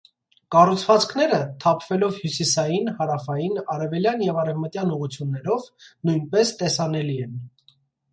Կառուցվածքները՝ 0.53 1.37
թափվելով 1.63 2.15
հյուսիսային, 2.21 2.89
հարավային, 3.01 3.59
արևելյան 3.73 4.23
և 4.29 4.39
արևմտյան 4.45 4.95
ուղղություններով 4.95 5.69
նույնպես 6.11 6.55
տեսանելի 6.63 7.19
են։ 7.27 7.37